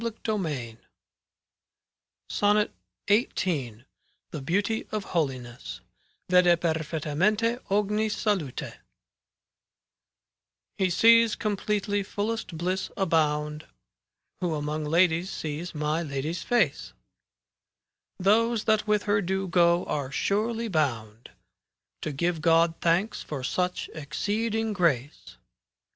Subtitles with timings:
[0.01, 0.77] 5S CANZONIERE
[2.27, 2.73] SONNET
[3.07, 5.81] XVIII ^b V >| THE BEAUTY OF HOLINESS
[6.27, 8.79] Vede perfettamente ogni salute
[10.79, 13.67] He sees completely fullest bliss abound
[14.39, 16.93] Who among ladies sees my Lady's face;
[18.17, 21.29] Those that with her do go are surely bound
[22.01, 25.37] To give God thanks for such exceeding grace.